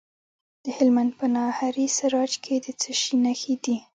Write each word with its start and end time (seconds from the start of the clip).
د 0.63 0.65
هلمند 0.77 1.11
په 1.19 1.25
ناهري 1.35 1.87
سراج 1.97 2.31
کې 2.43 2.55
د 2.65 2.67
څه 2.81 2.91
شي 3.01 3.15
نښې 3.23 3.55
دي؟ 3.63 3.75